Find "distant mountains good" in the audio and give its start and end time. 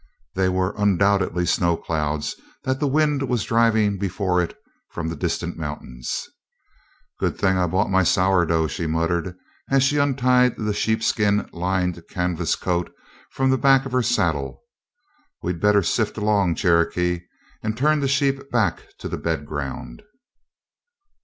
5.15-7.37